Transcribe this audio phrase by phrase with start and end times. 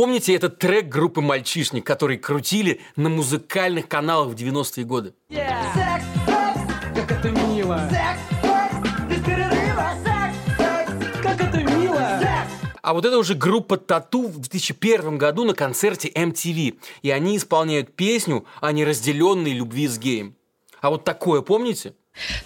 [0.00, 5.12] Помните этот трек группы «Мальчишник», который крутили на музыкальных каналах в 90-е годы?
[5.28, 5.62] Yeah.
[5.74, 6.60] Секс, секс,
[6.94, 7.86] как это мило.
[7.90, 8.76] Секс, секс,
[9.10, 9.90] без перерыва.
[10.02, 10.92] Секс, секс,
[11.22, 12.18] как это мило.
[12.18, 12.50] Секс.
[12.80, 16.78] А вот это уже группа Тату в 2001 году на концерте MTV.
[17.02, 20.34] И они исполняют песню о неразделенной любви с геем.
[20.80, 21.92] А вот такое помните?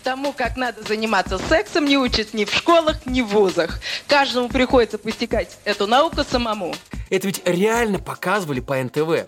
[0.03, 3.81] Тому, как надо заниматься сексом, не учат ни в школах, ни в вузах.
[4.07, 6.75] Каждому приходится постигать эту науку самому.
[7.11, 9.27] Это ведь реально показывали по НТВ.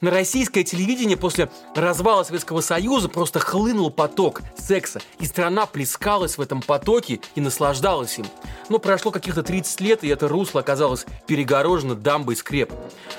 [0.00, 6.40] На российское телевидение после развала Советского Союза просто хлынул поток секса, и страна плескалась в
[6.40, 8.26] этом потоке и наслаждалась им.
[8.68, 12.72] Но прошло каких-то 30 лет, и это русло оказалось перегорожено дамбой скреп.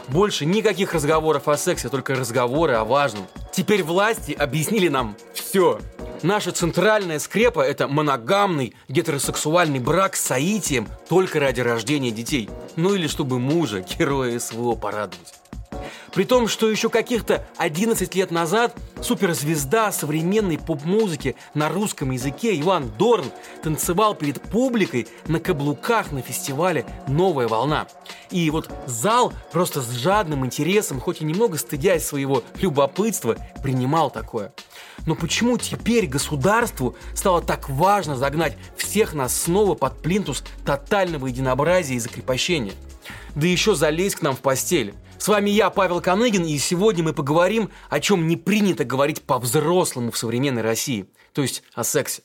[0.08, 3.28] Больше никаких разговоров о сексе, только разговоры о важном.
[3.52, 5.80] Теперь власти объяснили нам все.
[6.24, 12.48] Наша центральная скрепа– это моногамный гетеросексуальный брак с соитием только ради рождения детей.
[12.76, 15.34] Ну или чтобы мужа, героя СВО, порадовать.
[16.14, 22.92] При том, что еще каких-то 11 лет назад суперзвезда современной поп-музыки на русском языке Иван
[22.98, 23.26] Дорн
[23.64, 27.88] танцевал перед публикой на каблуках на фестивале «Новая волна».
[28.30, 34.54] И вот зал просто с жадным интересом, хоть и немного стыдясь своего любопытства, принимал такое.
[35.06, 41.96] Но почему теперь государству стало так важно загнать всех нас снова под плинтус тотального единообразия
[41.96, 42.74] и закрепощения?
[43.36, 44.94] Да еще залезть к нам в постель.
[45.22, 50.10] С вами я, Павел Коныгин, и сегодня мы поговорим, о чем не принято говорить по-взрослому
[50.10, 52.24] в современной России, то есть о сексе.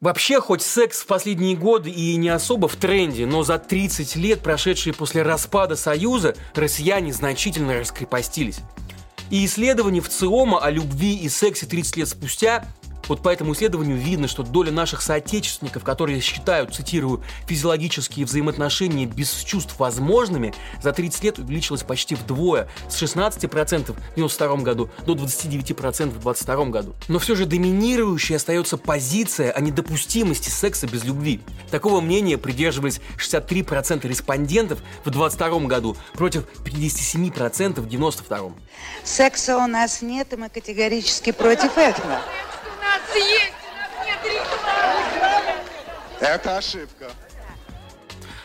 [0.00, 4.40] Вообще, хоть секс в последние годы и не особо в тренде, но за 30 лет,
[4.40, 8.58] прошедшие после распада Союза, россияне значительно раскрепостились.
[9.30, 12.64] И исследования в ЦИОМа о любви и сексе 30 лет спустя
[13.08, 19.32] вот по этому исследованию видно, что доля наших соотечественников, которые считают, цитирую, физиологические взаимоотношения без
[19.42, 26.10] чувств возможными, за 30 лет увеличилась почти вдвое, с 16% в 92 году до 29%
[26.10, 26.94] в 22 году.
[27.08, 31.40] Но все же доминирующей остается позиция о недопустимости секса без любви.
[31.70, 38.52] Такого мнения придерживались 63% респондентов в 22 году против 57% в 92
[39.02, 42.20] Секса у нас нет, и мы категорически против этого
[43.18, 43.52] есть,
[44.04, 45.64] нет рекламы.
[46.20, 47.10] Это ошибка.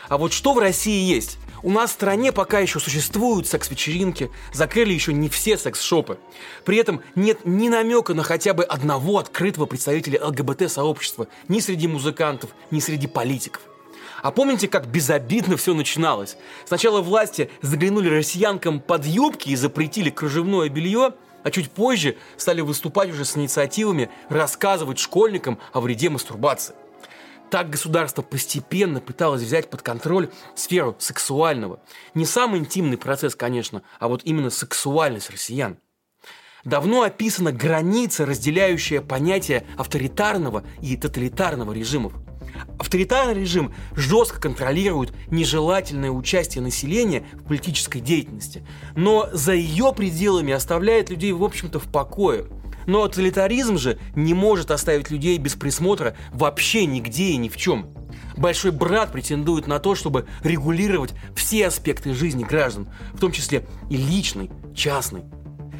[0.08, 1.38] А вот что в России есть?
[1.62, 6.18] У нас в стране пока еще существуют секс-вечеринки, закрыли еще не все секс-шопы.
[6.64, 12.50] При этом нет ни намека на хотя бы одного открытого представителя ЛГБТ-сообщества ни среди музыкантов,
[12.70, 13.62] ни среди политиков.
[14.22, 16.36] А помните, как безобидно все начиналось?
[16.66, 23.10] Сначала власти заглянули россиянкам под юбки и запретили кружевное белье– а чуть позже стали выступать
[23.10, 26.74] уже с инициативами рассказывать школьникам о вреде мастурбации.
[27.50, 31.80] Так государство постепенно пыталось взять под контроль сферу сексуального.
[32.14, 35.78] Не самый интимный процесс, конечно, а вот именно сексуальность россиян.
[36.64, 42.12] Давно описана граница, разделяющая понятие авторитарного и тоталитарного режимов–
[42.78, 48.64] Авторитарный режим жестко контролирует нежелательное участие населения в политической деятельности,
[48.96, 52.46] но за ее пределами оставляет людей, в общем-то, в покое.
[52.86, 57.94] Но тоталитаризм же не может оставить людей без присмотра вообще нигде и ни в чем.
[58.36, 63.96] Большой брат претендует на то, чтобы регулировать все аспекты жизни граждан, в том числе и
[63.96, 65.24] личный, частный.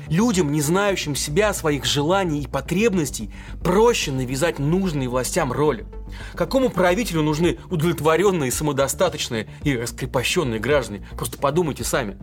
[0.08, 5.86] Людям, не знающим себя, своих желаний и потребностей, проще навязать нужные властям роли.
[6.34, 11.06] Какому правителю нужны удовлетворенные, самодостаточные и раскрепощенные граждане?
[11.16, 12.19] Просто подумайте сами.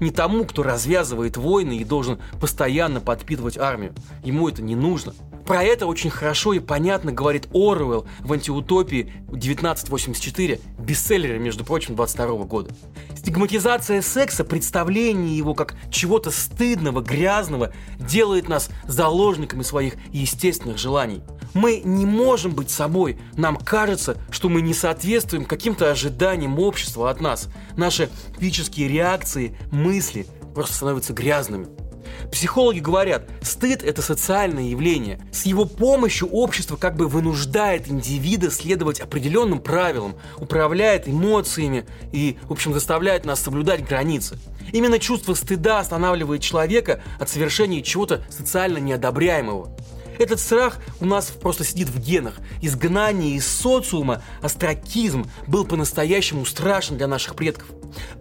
[0.00, 3.94] Не тому, кто развязывает войны и должен постоянно подпитывать армию.
[4.24, 5.14] Ему это не нужно.
[5.46, 12.44] Про это очень хорошо и понятно говорит Оруэлл в антиутопии 1984, бестселлере, между прочим, 22
[12.44, 12.74] года.
[13.16, 21.22] Стигматизация секса, представление его как чего-то стыдного, грязного, делает нас заложниками своих естественных желаний.
[21.54, 23.16] Мы не можем быть собой.
[23.36, 27.48] Нам кажется, что мы не соответствуем каким-то ожиданиям общества от нас.
[27.76, 31.85] Наши физические реакции, мысли просто становятся грязными.
[32.32, 35.20] Психологи говорят, стыд– это социальное явление.
[35.32, 42.52] С его помощью общество как бы вынуждает индивида следовать определенным правилам, управляет эмоциями и, в
[42.52, 44.38] общем, заставляет нас соблюдать границы.
[44.72, 49.76] Именно чувство стыда останавливает человека от совершения чего-то социально неодобряемого.
[50.18, 52.34] Этот страх у нас просто сидит в генах.
[52.62, 57.68] Изгнание из социума, астракизм был по-настоящему страшен для наших предков.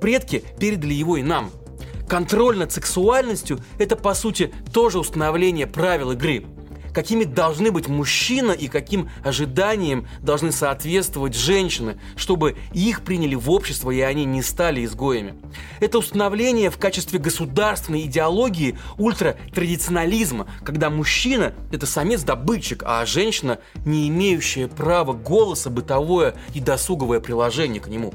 [0.01, 1.51] Предки передали его и нам–
[2.07, 6.45] Контроль над сексуальностью– это, по сути, тоже установление правил игры.
[6.93, 13.91] какими должны быть мужчина и каким ожиданиям должны соответствовать женщины, чтобы их приняли в общество
[13.91, 15.35] и они не стали изгоями.
[15.81, 24.69] Это установление в качестве государственной идеологии ультратрадиционализма, когда мужчина– это самец-добытчик, а женщина– не имеющая
[24.69, 28.13] права голоса, бытовое и досуговое приложение к нему.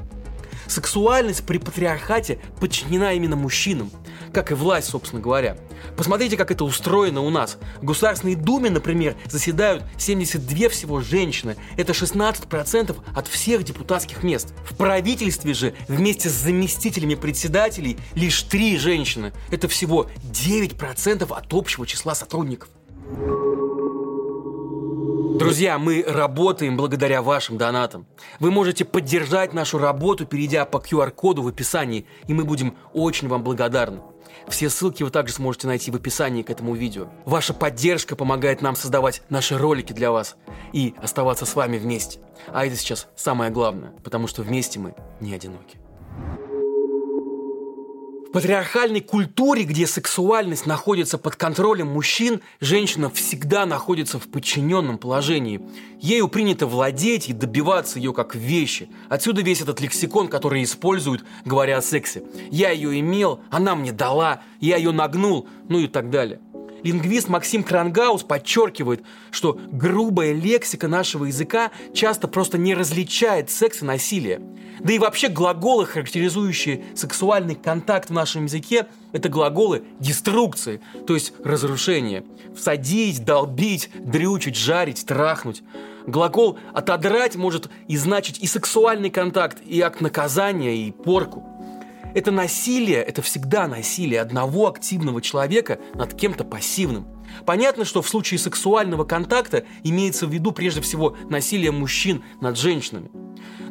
[0.71, 3.91] Сексуальность при патриархате подчинена именно мужчинам,
[4.33, 5.57] как и власть, собственно говоря.
[5.97, 7.57] Посмотрите, как это устроено у нас.
[7.81, 11.57] В Государственной Думе, например, заседают 72 всего женщины.
[11.75, 14.53] Это 16% от всех депутатских мест.
[14.63, 19.33] В правительстве же вместе с заместителями председателей лишь 3 женщины.
[19.49, 22.69] Это всего 9% от общего числа сотрудников.
[25.41, 28.05] Друзья, мы работаем благодаря вашим донатам.
[28.39, 33.43] Вы можете поддержать нашу работу, перейдя по QR-коду в описании, и мы будем очень вам
[33.43, 34.01] благодарны.
[34.47, 37.07] Все ссылки вы также сможете найти в описании к этому видео.
[37.25, 40.35] Ваша поддержка помогает нам создавать наши ролики для вас
[40.73, 42.19] и оставаться с вами вместе.
[42.53, 45.79] А это сейчас самое главное, потому что вместе мы не одиноки.
[48.31, 55.59] В патриархальной культуре, где сексуальность находится под контролем мужчин, женщина всегда находится в подчиненном положении.
[55.99, 58.87] Ею принято владеть и добиваться ее как вещи.
[59.09, 62.23] Отсюда весь этот лексикон, который используют, говоря о сексе.
[62.49, 66.39] Я ее имел, она мне дала, я ее нагнул, ну и так далее.
[66.83, 73.85] Лингвист Максим Крангаус подчеркивает, что грубая лексика нашего языка часто просто не различает секс и
[73.85, 74.41] насилие.
[74.79, 81.33] Да и вообще глаголы, характеризующие сексуальный контакт в нашем языке, это глаголы деструкции, то есть
[81.43, 82.23] разрушения.
[82.55, 85.61] Всадить, долбить, дрючить, жарить, трахнуть.
[86.07, 91.50] Глагол «отодрать» может и значить и сексуальный контакт, и акт наказания, и порку.
[92.13, 97.07] Это насилие, это всегда насилие одного активного человека над кем-то пассивным.
[97.45, 103.11] Понятно, что в случае сексуального контакта имеется в виду прежде всего насилие мужчин над женщинами.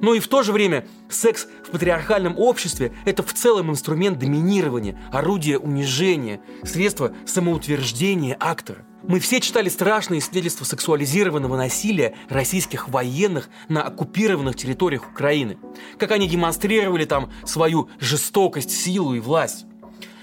[0.01, 5.01] Но и в то же время секс в патриархальном обществе– это в целом инструмент доминирования,
[5.13, 8.87] орудие унижения, средство самоутверждения актора.
[9.03, 15.59] Мы все читали страшные свидетельства сексуализированного насилия российских военных на оккупированных территориях Украины.
[15.99, 19.65] Как они демонстрировали там свою жестокость, силу и власть.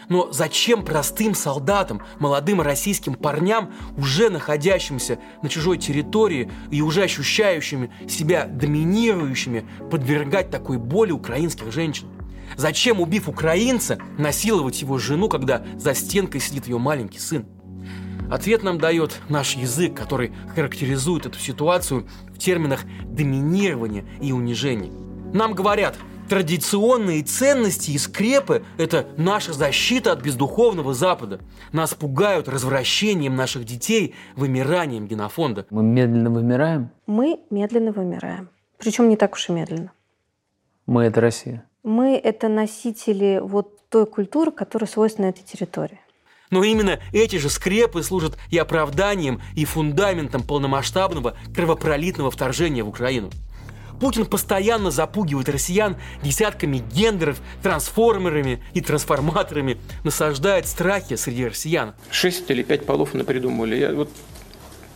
[0.09, 7.92] Но зачем простым солдатам, молодым российским парням, уже находящимся на чужой территории и уже ощущающими
[8.07, 12.07] себя доминирующими, подвергать такой боли украинских женщин?
[12.56, 17.45] Зачем, убив украинца, насиловать его жену, когда за стенкой сидит ее маленький сын?
[18.31, 24.92] Ответ нам дает наш язык, который характеризует эту ситуацию в терминах доминирования и унижения.
[25.33, 31.39] Нам говорят, традиционные ценности и скрепы– это наша защита от бездуховного Запада.
[31.71, 35.65] Нас пугают развращением наших детей, вымиранием генофонда.
[35.69, 36.91] Мы медленно вымираем.
[37.06, 38.50] Мы медленно вымираем.
[38.77, 39.91] Причем не так уж и медленно.
[40.85, 41.65] Мы– это Россия.
[41.83, 46.00] Мы– это носители вот той культуры, которая свойственна этой территории.
[46.50, 53.30] Но именно эти же скрепы служат и оправданием, и фундаментом полномасштабного кровопролитного вторжения в Украину.
[53.99, 61.94] Путин постоянно запугивает россиян десятками гендеров, трансформерами и трансформаторами, насаждает страхи среди россиян.
[62.11, 63.75] Шесть или пять полов придумали.
[63.75, 64.09] Я вот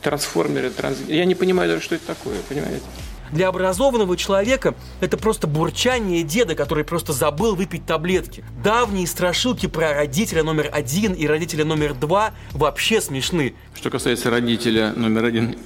[0.02, 0.98] трансформеры, транс...
[1.08, 2.84] я не понимаю даже, что это такое, понимаете?
[3.32, 8.44] Для образованного человека это просто бурчание деда, который просто забыл выпить таблетки.
[8.62, 13.56] Давние страшилки про родителя номер один и родителя номер два вообще смешны.
[13.74, 15.58] Что касается родителя номер один,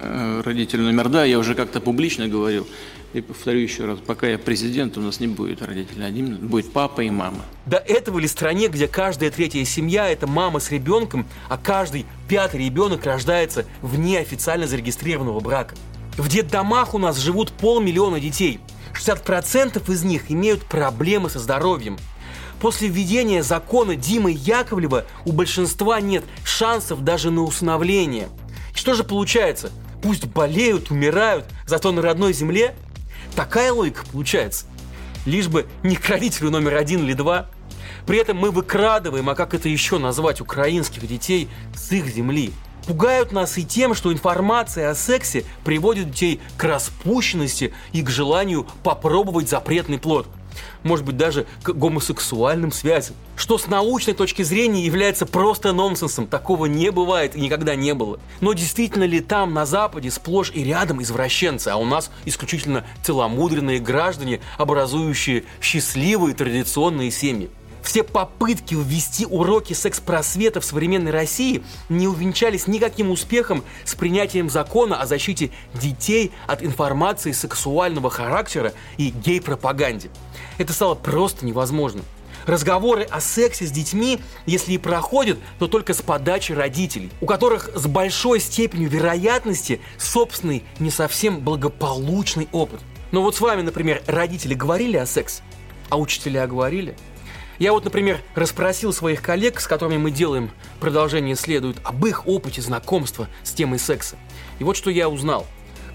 [0.00, 2.66] э, родителя номер два, я уже как-то публично говорил.
[3.14, 7.00] И повторю еще раз, пока я президент, у нас не будет родителей один, будет папа
[7.00, 7.38] и мама.
[7.64, 12.66] До этого ли стране, где каждая третья семья– это мама с ребенком, а каждый пятый
[12.66, 15.74] ребенок рождается вне официально зарегистрированного брака?
[16.18, 18.60] В детдомах у нас живут полмиллиона детей.
[18.92, 21.96] 60% из них имеют проблемы со здоровьем.
[22.60, 28.28] После введения закона Димы Яковлева у большинства нет шансов даже на усыновление.
[28.74, 29.70] Что же получается?
[30.02, 32.74] Пусть болеют, умирают, зато на родной земле?
[33.34, 34.66] Такая логика получается.
[35.26, 37.48] Лишь бы не к родителю номер один или два.
[38.06, 42.52] При этом мы выкрадываем, а как это еще назвать, украинских детей с их земли–
[42.88, 48.66] Пугают нас и тем, что информация о сексе приводит детей к распущенности и к желанию
[48.82, 50.26] попробовать запретный плод.
[50.82, 53.16] Может быть, даже к гомосексуальным связям.
[53.36, 56.26] Что с научной точки зрения является просто нонсенсом.
[56.26, 58.20] Такого не бывает и никогда не было.
[58.40, 63.78] Но действительно ли там, на Западе, сплошь и рядом извращенцы, а у нас исключительно целомудренные
[63.78, 67.50] граждане, образующие счастливые традиционные семьи?
[67.88, 75.00] Все попытки ввести уроки секс-просвета в современной России не увенчались никаким успехом с принятием закона
[75.00, 80.10] о защите детей от информации сексуального характера и гей-пропаганде.
[80.58, 82.02] Это стало просто невозможно.
[82.44, 87.70] Разговоры о сексе с детьми, если и проходят, то только с подачи родителей, у которых
[87.74, 92.80] с большой степенью вероятности собственный не совсем благополучный опыт.
[93.12, 95.42] Но вот с вами, например, родители говорили о сексе,
[95.88, 96.94] а учителя говорили.
[97.58, 102.62] Я вот, например, расспросил своих коллег, с которыми мы делаем продолжение следует, об их опыте
[102.62, 104.16] знакомства с темой секса.
[104.60, 105.44] И вот что я узнал.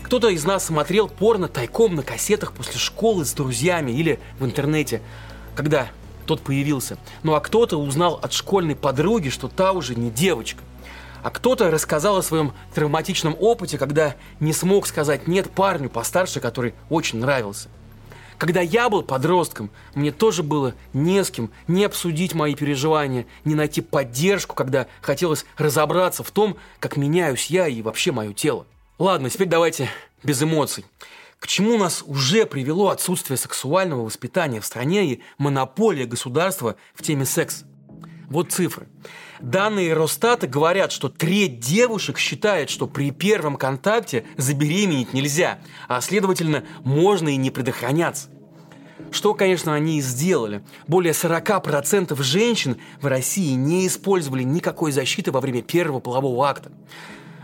[0.01, 5.01] Кто-то из нас смотрел порно тайком на кассетах после школы с друзьями или в интернете,
[5.55, 5.87] когда
[6.25, 6.97] тот появился.
[7.23, 10.61] Ну а кто-то узнал от школьной подруги, что та уже не девочка.
[11.23, 16.73] А кто-то рассказал о своем травматичном опыте, когда не смог сказать «нет» парню постарше, который
[16.89, 17.69] очень нравился.
[18.37, 23.55] Когда я был подростком, мне тоже было не с кем не обсудить мои переживания, не
[23.55, 28.65] найти поддержку, когда хотелось разобраться в том, как меняюсь я и вообще мое тело.
[28.99, 29.89] Ладно, теперь давайте
[30.23, 30.85] без эмоций.
[31.39, 37.25] К чему нас уже привело отсутствие сексуального воспитания в стране и монополия государства в теме
[37.25, 37.65] секса?
[38.29, 38.87] Вот цифры.
[39.39, 46.63] Данные Росстата говорят, что треть девушек считает, что при первом контакте забеременеть нельзя, а следовательно,
[46.83, 48.29] можно и не предохраняться.
[49.11, 50.63] Что, конечно, они и сделали.
[50.87, 56.71] Более 40% женщин в России не использовали никакой защиты во время первого полового акта.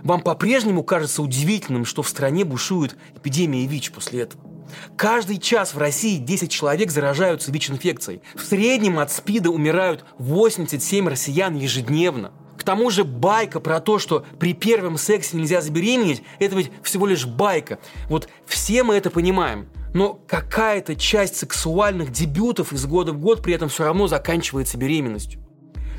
[0.03, 4.48] Вам по-прежнему кажется удивительным, что в стране бушует эпидемия ВИЧ после этого?
[4.95, 8.21] Каждый час в России 10 человек заражаются ВИЧ-инфекцией.
[8.35, 12.31] В среднем от СПИДа умирают 87 россиян ежедневно.
[12.57, 17.07] К тому же байка про то, что при первом сексе нельзя забеременеть, это ведь всего
[17.07, 17.79] лишь байка.
[18.09, 19.69] Вот все мы это понимаем.
[19.93, 25.41] Но какая-то часть сексуальных дебютов из года в год при этом все равно заканчивается беременностью.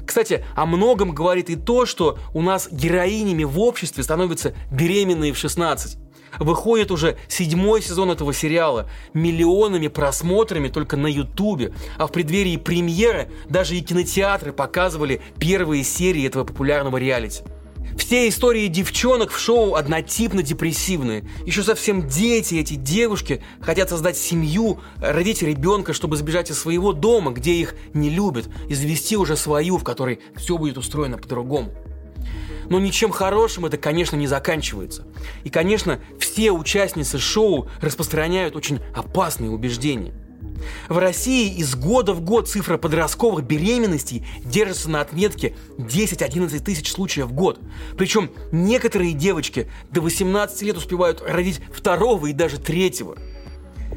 [0.06, 5.38] Кстати, о многом говорит и то, что у нас героинями в обществе становятся беременные в
[5.38, 5.98] 16.
[6.38, 13.30] Выходит уже седьмой сезон этого сериала, миллионами просмотрами только на Ютубе, а в преддверии премьеры
[13.48, 17.42] даже и кинотеатры показывали первые серии этого популярного реалити.
[17.96, 21.28] Все истории девчонок в шоу однотипно депрессивные.
[21.44, 27.32] Еще совсем дети, эти девушки, хотят создать семью, родить ребенка, чтобы сбежать из своего дома,
[27.32, 31.72] где их не любят, и завести уже свою, в которой все будет устроено по-другому.
[32.70, 35.06] Но ничем хорошим это, конечно, не заканчивается.
[35.44, 40.14] И, конечно, все участницы шоу распространяют очень опасные убеждения–
[40.88, 47.26] в России из года в год цифра подростковых беременностей держится на отметке 10-11 тысяч случаев
[47.26, 47.60] в год.
[47.96, 53.16] Причем некоторые девочки до 18 лет успевают родить второго и даже третьего.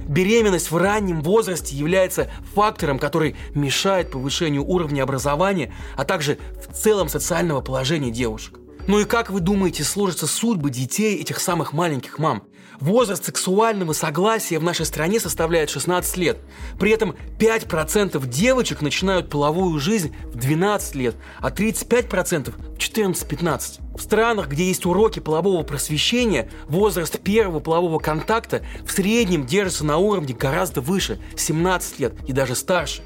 [0.08, 7.08] Беременность в раннем возрасте является фактором, который мешает повышению уровня образования, а также в целом
[7.08, 8.60] социального положения девушек.
[8.86, 12.44] Ну и как вы думаете сложатся судьбы детей этих самых маленьких мам?
[12.82, 16.38] Возраст сексуального согласия в нашей стране составляет 16 лет.
[16.78, 23.98] При этом 5% девочек начинают половую жизнь в 12 лет, а 35% в 14-15.
[23.98, 29.98] В странах, где есть уроки полового просвещения, возраст первого полового контакта в среднем держится на
[29.98, 33.02] уровне гораздо выше– 17 лет и даже старше.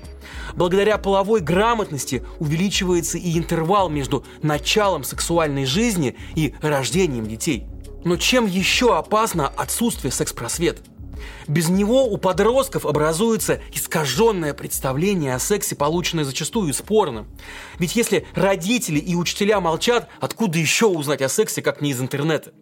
[0.56, 7.66] Благодаря половой грамотности увеличивается и интервал между началом сексуальной жизни и рождением детей.
[8.04, 10.82] Но чем еще опасно отсутствие секс-просвета?
[11.48, 17.26] Без него у подростков образуется искаженное представление о сексе, полученное зачастую спорно.
[17.80, 22.54] Ведь если родители и учителя молчат, откуда еще узнать о сексе, как не из интернета?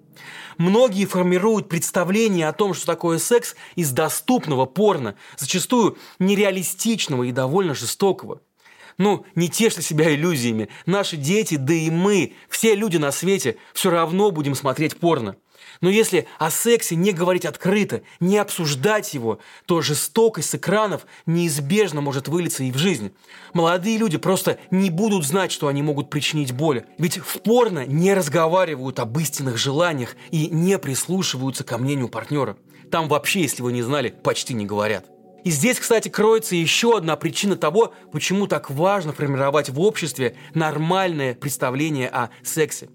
[0.58, 7.74] Многие формируют представление о том, что такое секс из доступного порно, зачастую нереалистичного и довольно
[7.74, 8.42] жестокого.
[8.98, 10.70] Ну, не тешьте себя иллюзиями.
[10.86, 15.36] Наши дети, да и мы, все люди на свете, все равно будем смотреть порно.
[15.82, 22.02] Но если о сексе не говорить открыто, не обсуждать его, то жестокость с экранов неизбежно
[22.02, 23.14] может вылиться и в жизнь.
[23.54, 26.84] Молодые люди просто не будут знать, что они могут причинить боль.
[26.98, 32.58] Ведь в порно не разговаривают об истинных желаниях и не прислушиваются ко мнению партнера.
[32.92, 35.06] Там вообще, если вы не знали, почти не говорят.
[35.44, 41.36] И здесь, кстати, кроется еще одна причина того, почему так важно формировать в обществе нормальное
[41.36, 42.90] представление о сексе.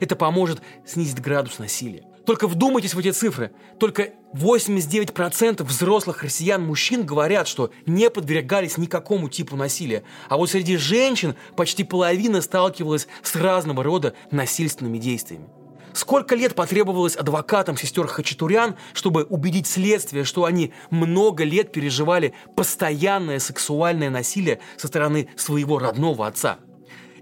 [0.00, 2.04] Это поможет снизить градус насилия.
[2.26, 3.52] Только вдумайтесь в эти цифры.
[3.78, 10.04] Только 89% взрослых россиян-мужчин говорят, что не подвергались никакому типу насилия.
[10.28, 15.48] А вот среди женщин почти половина сталкивалась с разного рода насильственными действиями.
[15.92, 23.38] Сколько лет потребовалось адвокатам сестер Хачатурян, чтобы убедить следствие, что они много лет переживали постоянное
[23.38, 26.58] сексуальное насилие со стороны своего родного отца?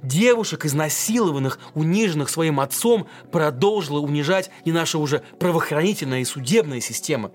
[0.03, 7.31] Девушек, изнасилованных, униженных своим отцом, продолжила унижать и наша уже правоохранительная и судебная система.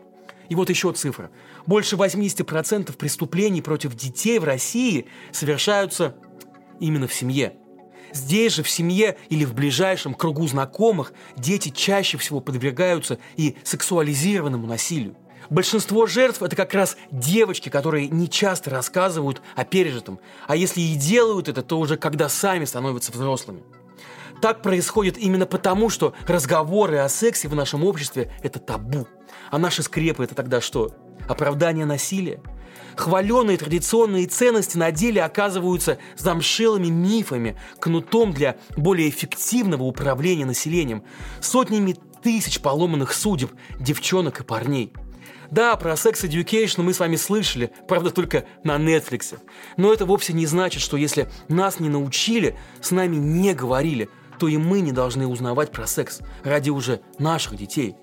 [0.50, 1.30] И вот еще цифра.
[1.66, 6.16] Больше 80% преступлений против детей в России совершаются
[6.80, 7.54] именно в семье.
[8.14, 14.66] Здесь же, в семье или в ближайшем кругу знакомых, дети чаще всего подвергаются и сексуализированному
[14.66, 15.16] насилию.
[15.50, 20.96] Большинство жертв– это как раз девочки, которые не часто рассказывают о пережитом, а если и
[20.96, 23.64] делают это, то уже когда сами становятся взрослыми.
[24.42, 29.08] Так происходит именно потому, что разговоры о сексе в нашем обществе– это табу.
[29.50, 30.92] А наши скрепы– это тогда что?
[31.28, 32.42] Оправдание насилия?
[32.96, 41.04] Хваленые традиционные ценности на деле оказываются замшелыми мифами, кнутом для более эффективного управления населением,
[41.40, 44.94] сотнями тысяч поломанных судеб девчонок и парней.
[45.52, 49.40] Да, про Sex Education мы с вами слышали, правда, только на Netflix.
[49.78, 54.48] Но это вовсе не значит, что если нас не научили, с нами не говорили, то
[54.48, 57.96] и мы не должны узнавать про секс ради уже наших детей.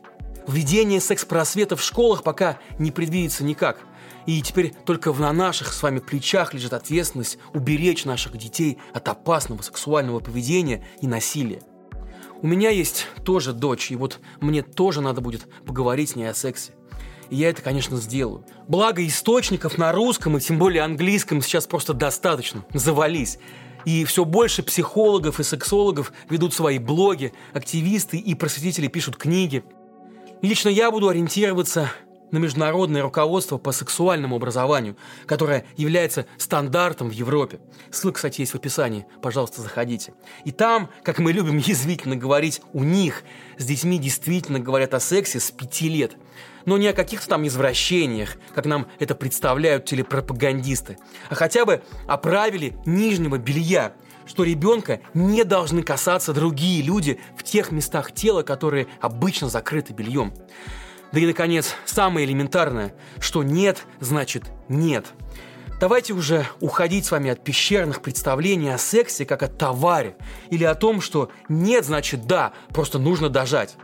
[0.47, 3.79] Введение секс-просвета в школах пока не предвидится никак–
[4.27, 9.63] и теперь только на наших с вами плечах лежит ответственность уберечь наших детей от опасного
[9.63, 11.63] сексуального поведения и насилия.
[12.41, 16.35] У меня есть тоже дочь, и вот мне тоже надо будет поговорить с ней о
[16.35, 16.73] сексе.
[17.31, 18.45] И я это, конечно, сделаю.
[18.69, 22.65] Благо источников на русском и тем более английском сейчас просто достаточно.
[22.73, 23.39] Завались.
[23.85, 29.63] И все больше психологов и сексологов ведут свои блоги, активисты и просветители пишут книги.
[30.41, 31.91] лично я буду ориентироваться
[32.31, 37.61] на международное руководство по сексуальному образованию, которое является стандартом в Европе.
[37.91, 39.07] Ссылка, кстати, есть в описании.
[39.23, 40.15] Пожалуйста, заходите.
[40.45, 43.23] И там, как мы любим язвительно говорить, у них
[43.59, 46.17] с детьми действительно говорят о сексе с пяти лет.
[46.65, 50.97] Но не о каких-то там извращениях, как нам это представляют телепропагандисты,
[51.29, 53.95] а хотя бы о правиле нижнего белья,
[54.27, 60.33] что ребенка не должны касаться другие люди в тех местах тела, которые обычно закрыты бельем.
[61.15, 65.07] Да и, наконец, самое элементарное, что нет, значит нет.
[65.79, 70.17] Давайте уже уходить с вами от пещерных представлений о сексе как о товаре
[70.51, 73.77] или о том, что нет, значит да, просто нужно дожать.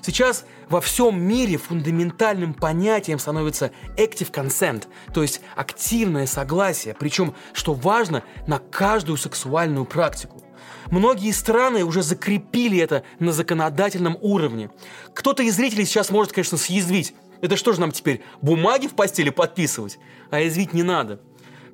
[0.00, 7.74] Сейчас во всем мире фундаментальным понятием становится active consent, то есть активное согласие, причем, что
[7.74, 10.42] важно, на каждую сексуальную практику.
[10.90, 14.70] Многие страны уже закрепили это на законодательном уровне.
[15.14, 17.14] Кто-то из зрителей сейчас может, конечно, съязвить.
[17.40, 19.98] Это что же нам теперь, бумаги в постели подписывать?
[20.30, 21.20] А язвить не надо.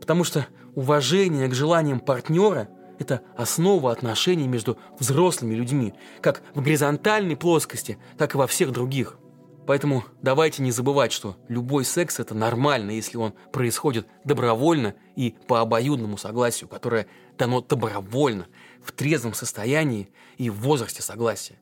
[0.00, 7.36] Потому что уважение к желаниям партнера– это основа отношений между взрослыми людьми, как в горизонтальной
[7.36, 9.18] плоскости, так и во всех других.
[9.66, 15.60] Поэтому давайте не забывать, что любой секс– это нормально, если он происходит добровольно и по
[15.60, 18.46] обоюдному согласию, которое дано добровольно–
[18.86, 21.58] в трезвом состоянии и в возрасте согласия.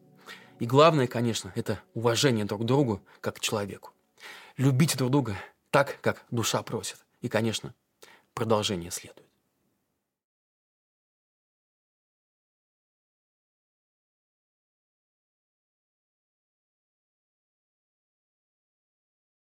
[0.60, 3.92] И главное, конечно, это уважение друг к другу как к человеку.
[4.58, 5.36] Любите друг друга
[5.70, 6.98] так, как душа просит.
[7.22, 7.74] И, конечно,
[8.34, 9.23] продолжение следует.